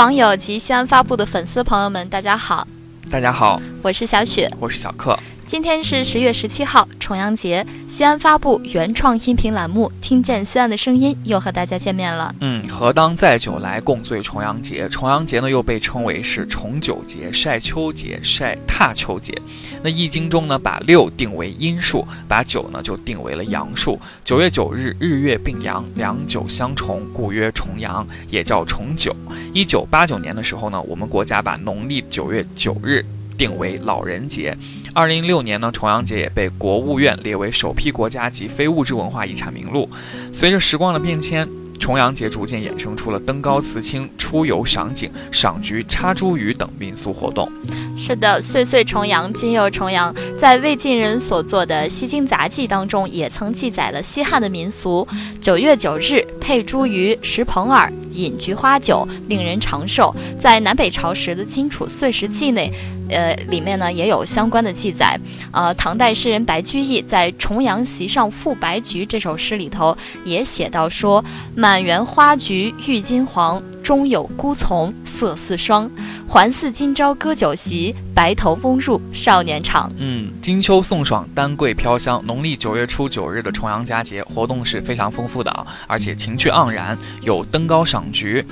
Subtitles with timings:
[0.00, 2.66] 网友及西安发布的粉丝朋友们，大家好，
[3.10, 5.14] 大家好，我是小雪，我是小克。
[5.50, 7.66] 今天是十月十七号，重阳节。
[7.88, 12.32] 西安发布原创音频栏目《听见西安的声音》，又和大家见面了。
[12.38, 14.88] 嗯，何当载酒来共醉重阳节。
[14.90, 19.36] 重阳节呢，又被称为是重九节、晒秋节、晒踏秋节。
[19.82, 23.98] 那《易经》中呢，把六定为阴数，把九呢就定为了阳数。
[24.24, 29.12] 九月九日，日月并阳，两九相重，故曰重阳，也叫重九。
[29.52, 33.04] 一九八九年的时候呢，我们国家把农历九月九日
[33.36, 34.56] 定为老人节。
[34.92, 39.88] 二零一六年呢，重阳节也被国务院列为首批国家级非物质文化遗产名录。
[40.32, 47.50] 随着时光的变迁，重阳节逐渐衍生出了登高辞青、出游赏景、赏菊、插茱萸等民俗活动。
[47.96, 50.14] 是的，岁岁重阳，今又重阳。
[50.38, 55.06] 在魏晋人所作的《西京杂记》当中，也曾记载了西汉的民俗：
[55.40, 57.90] 九月九日，佩茱萸，食蓬饵，
[58.22, 60.14] 饮菊花酒，令人长寿。
[60.38, 62.72] 在南北朝时的《荆楚岁时记》内。
[63.12, 65.18] 呃，里面呢也有相关的记载。
[65.50, 71.24] 呃，唐代诗人白居易在《重阳席上赋白菊》这首诗里头也写到说
[71.56, 73.60] ：“满园花菊郁金黄，
[73.90, 75.90] 中有孤丛色似霜。
[76.28, 82.22] 还似今朝歌酒席，白头翁入少年场。”嗯，金秋送爽，丹桂飘香。
[82.24, 88.46] 农历九月初九日的重阳佳节，活动是非常丰富的啊，而且情趣盎然，有登高赏菊。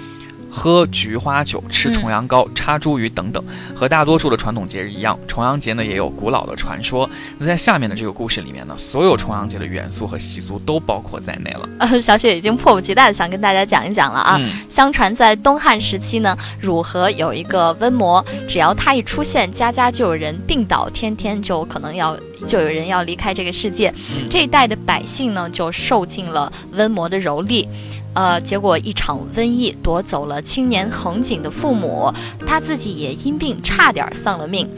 [0.58, 3.42] 喝菊花酒、吃重阳糕、插茱萸等等，
[3.76, 7.08] 和大多数的传统节日一样，重阳节呢也有古老的传说。
[7.38, 11.68] 那在下面的这个故事里面呢，所有重阳节的元素和习俗都包括在内了。
[11.78, 14.40] 呃， 小雪已经迫不及待的想跟大家讲一讲了啊。
[14.68, 23.94] 相传在东汉时期呢，汝河有一个瘟魔，只要他一出现，家家就有人病倒，天天就可能要就有人要离开这个世界。
[24.28, 27.66] 这一代的百姓呢，就受尽了瘟魔的蹂躏。
[28.14, 32.12] 呃，结果一场瘟疫夺走了青年恒景的父母，
[32.46, 34.68] 他自己也因病差点丧了命。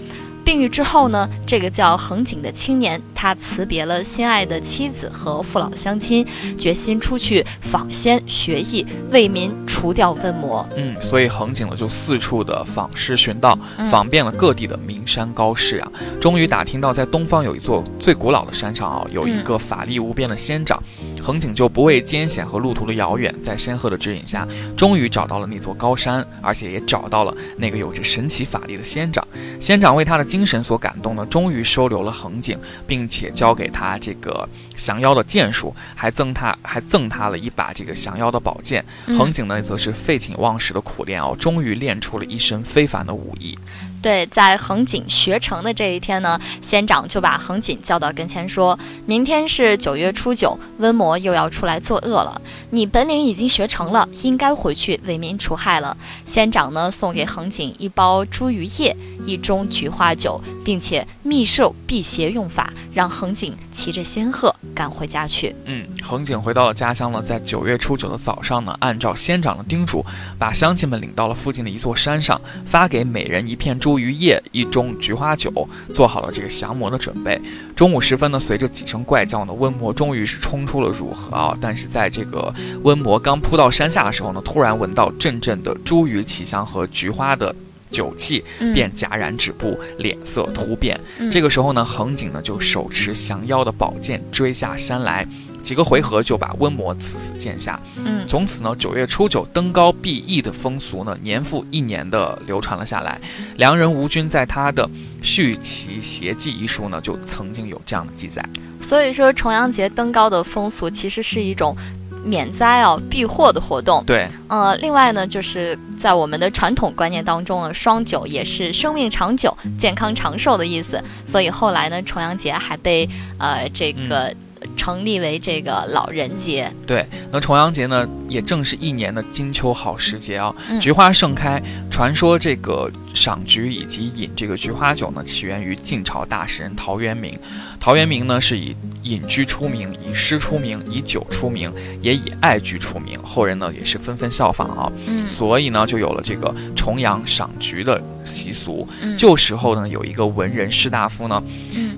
[0.42, 6.26] 病愈之后呢，这个叫恒景的青年，他辞别了心爱的妻子和父老乡亲，
[6.58, 10.66] 决心出去访仙学艺，为民除掉瘟魔。
[10.76, 13.56] 嗯，所以恒景呢就四处的访师寻道，
[13.90, 20.82] 访遍了各地的名山高士啊，终于打听到在东方有一座最古老的山上啊，有一个法力无边的仙长。
[21.22, 29.26] 恒景就不畏艰险和路途的遥远，在仙鹤的指引下，终于找到了那座高山，而且也找到了那个有着神奇法力的仙长。
[29.60, 38.84] 仙长为他的精神所感动呢，终于收留了恒景，并且教给他这个降妖的剑术，还赠他还赠他了一把这个降妖的宝剑。
[39.18, 43.56] 恒景呢，则是废寝忘食的苦练哦，终于练出了一身非凡的武艺。
[44.02, 52.40] 对，在恒景学成的这一天呢，仙长就把恒景叫到跟前，说明天是九月初九，瘟魔又要出来作恶了。
[52.70, 55.96] 你本领已经学成了，应该回去为民除害了。
[56.24, 58.96] 仙长呢，送给恒景一包茱萸叶。
[59.26, 65.54] 一盅菊花酒，并且秘授辟邪用法，让恒景骑着仙鹤赶回家去。
[65.64, 70.04] 嗯，恒景回到了家乡呢，在九月初九的早上呢，按照仙长的叮嘱，
[70.38, 75.50] 把乡亲们领到了附近的一座山上，发给每人一片茱萸叶、一盅菊花酒，
[75.94, 77.40] 做好了这个降魔的准备。
[77.76, 81.56] 中午时分呢，随着几声怪叫呢，瘟魔终于是冲出了汝河啊！
[81.60, 82.52] 但是在这个
[82.82, 87.54] 瘟魔刚扑到山下的时候呢，突然闻到阵阵的茱萸奇香和菊花的。
[87.90, 90.98] 酒气便戛然止步，脸色突变。
[91.30, 95.26] 这个时候呢，恒景呢就手持降妖的宝剑追下山来，
[95.62, 97.78] 几个回合就把温魔刺死剑下。
[97.96, 103.20] 嗯，从此呢，九月初九登高避疫的风俗呢，年复一年的流传了下来。
[103.56, 104.86] 良人吴军在他的
[105.22, 108.44] 《续奇邪记》一书呢，就曾经有这样的记载。
[108.80, 111.76] 所以说，重阳节登高的风俗其实是一种。
[112.24, 114.02] 免灾哦，避祸的活动。
[114.04, 121.02] 对，呃，另外呢，就是在我们的传统观念当中呢，双九也是生命长久、健康长寿的意思。
[121.26, 123.08] 所以后来呢，重阳节还被
[123.38, 124.34] 呃这个
[124.76, 126.70] 成立为这个老人节。
[126.86, 131.62] 对，那重阳节呢，也正是一年的金秋好时节啊，菊花盛开。
[131.90, 137.38] 传说这个赏菊以及饮这个菊花酒呢，起源于晋朝大诗人陶渊明。
[137.78, 141.72] 陶渊明呢，是以隐居出名，以诗出名，以酒出名，
[142.02, 143.18] 也以爱菊出名。
[143.22, 144.92] 后人呢也是纷纷效仿啊，
[145.26, 148.88] 所以呢就有了这个重阳赏菊的习俗。
[149.16, 151.42] 旧时候呢有一个文人士大夫呢，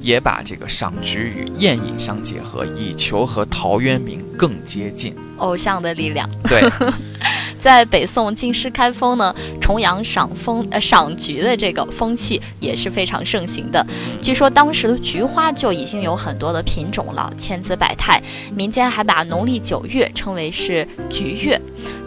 [0.00, 5.15] 也把这个赏菊与宴饮相结合，以求和陶渊明更接近。
[5.37, 6.29] 偶像的力量。
[6.49, 6.69] 对。
[7.61, 13.87] 在北宋京师开封呢，重阳赏风呃赏菊的这个风气也是非常盛行的。
[14.21, 18.21] 据说当时的菊花就已经有很多的品种了，千姿百态。
[18.53, 21.61] 民间还把农历九月称为是菊月。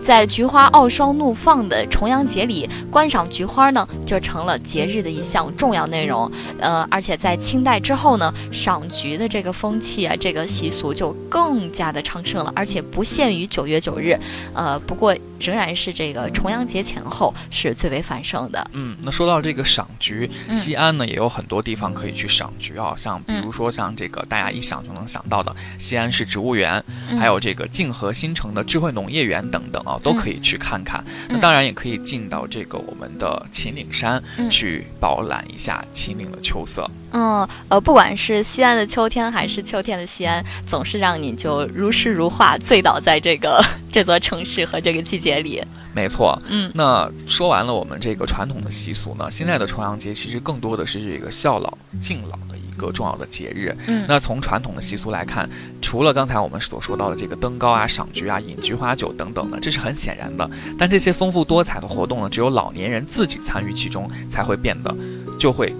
[0.05, 6.31] 在菊花傲霜怒放的重阳节里，观赏菊花呢，就成了节日的一项重要内容。
[6.59, 14.15] 呃，而且在清代之后呢，赏菊的这个风气啊，这个习俗就更加的昌盛了，而且不限于九月九日。
[14.53, 18.69] 呃，不过仍然是这个重阳节前后是最为繁盛的。
[18.73, 26.83] 嗯，那说到这个赏菊，西安呢也有很多地方可以去赏菊啊，像比如说像这个大家一想就能想到的西安市植物园，
[27.19, 29.94] 还有这个泾河新城的智慧农业园等等啊。
[29.99, 36.89] 都可以去看看，那当然也可以进到这个我们的秦岭山去饱览一下秦岭的秋色。
[37.11, 45.63] 嗯，呃，不管是西安的秋天，还是秋天的西安，总是让你就如诗如画，醉倒在这个这座城市和这个季节里。
[45.93, 53.75] 没错，嗯，那说完了我们这个传统的习俗呢，现在的重阳节其实更多的是这个孝老敬老的一个重要的节日。
[53.87, 55.49] 嗯，那从传统的习俗来看，
[55.81, 60.49] 除了刚才我们所说到的这个登高啊、赏菊啊、饮菊花酒等等的，这是很显然的。
[60.77, 64.95] 但这些丰富多彩的活动呢，只有老年人自己参与其中，才会变得
[65.39, 65.73] 就会。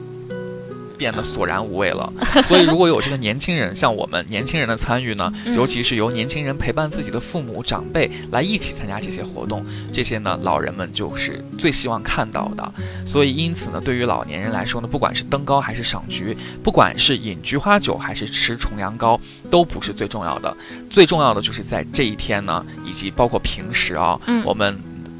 [0.97, 2.11] 变得索然无味了，
[2.47, 12.73] 所以如果有这个年轻人，像我们年轻人的参与呢，尤其是由年轻人陪伴自己的父母长辈来一起参加这些活动，这些呢老人们就是最希望看到的。
[13.05, 19.19] 所以因此呢，对于老年人来说呢，不管是登高还是赏菊，不管是饮菊花酒还是吃重阳糕，
[19.51, 20.55] 都不是最重要的。
[20.89, 24.77] 最重要的就是在这一天呢，以及包括平时啊，我们。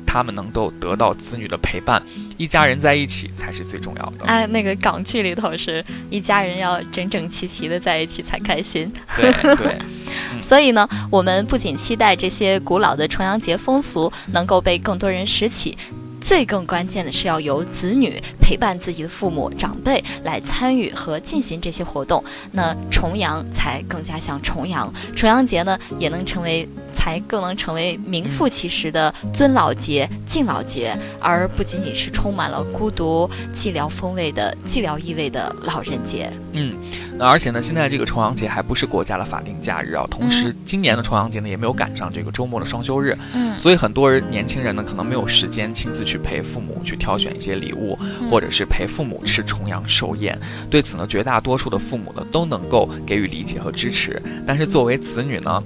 [0.08, 2.02] 他们能够得到子女的陪伴，
[2.38, 4.26] 一家人在一起才是最重要的。
[4.26, 8.92] 哎，那个港剧里头是一家人要整整齐齐的在一起才开心。
[9.16, 9.78] 对对，
[10.42, 15.78] 所以呢，我们不仅期待这些古老的重阳节风俗能够被更多人拾起。
[16.26, 36.28] 最更关键的是要由子女陪伴自己的父母长辈来参与和进行这些活动，那重阳才更加像重阳，重阳节呢也能成为才更能成为名副其实的尊老节、敬老节，而不仅仅是充满了孤独、寂寥风味的寂寥意味的老人节。
[36.54, 36.74] 嗯。
[37.18, 40.06] 那而且呢，现在这个重阳节还不是国家的法定假日啊。
[40.12, 43.18] 同时，今年的重阳节呢，也没有赶上这个周末的双休日。
[43.34, 47.98] 嗯，所以很多人年轻人呢，可能没有时间亲自去陪父母去挑选一些礼物，
[48.30, 50.40] 或者是陪父母吃重阳寿宴。
[50.70, 54.22] 对此呢，绝大多数的父母呢，都能够给予理解和支持。
[54.46, 55.64] 但是作为子女呢，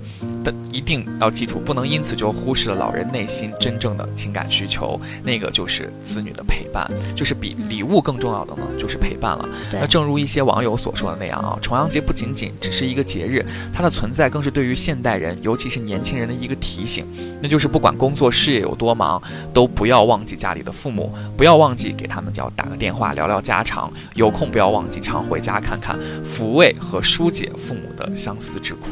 [0.50, 5.00] 的一定要记住，不能因此就忽视了老人内心真正的情感需求。
[5.24, 9.50] 那个就是子女的陪伴，就是比礼物更重要的呢，就是陪伴了。
[9.72, 11.40] 那正如一些网友所说的那样。
[11.40, 17.06] 啊，重阳节不仅仅只是一个节日，它的存在更是对于现代人，尤其是年轻人的一个提醒。
[17.42, 19.22] 那就是不管工作事业有多忙，
[19.54, 28.90] 都不要忘记家里的父母，不要忘记给他们叫打个电话聊聊家常，有空不要忘记常回家看看，抚慰和疏解父母的相思之苦。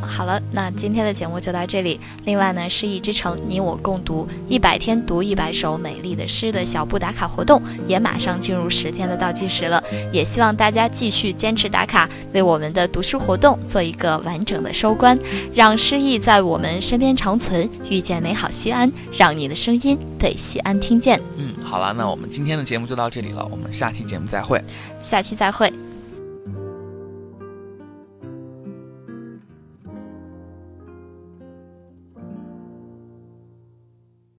[0.00, 2.00] 好了，那今天的节目就到这里。
[2.24, 9.82] 另外呢，诗意之城你我共读一百天读一百首美丽的诗的小布打卡活动也马上进入十天的倒计时了。
[10.12, 15.18] 也希望大家继续坚持打卡，为我们的读书活动做一个完整的收官，
[15.54, 21.20] 让诗意在我们身边长存，遇见美好西安，让你的声音被西安听见。
[21.36, 24.62] 嗯，好了，那我们今天的节目就到这里了，我们下期节目再会。
[25.02, 25.87] 下期再会。